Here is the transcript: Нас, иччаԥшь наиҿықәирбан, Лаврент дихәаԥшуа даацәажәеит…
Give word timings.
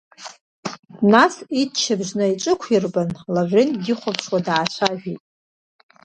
Нас, 1.13 1.33
иччаԥшь 1.61 2.13
наиҿықәирбан, 2.17 3.09
Лаврент 3.33 3.73
дихәаԥшуа 3.83 4.39
даацәажәеит… 4.45 5.21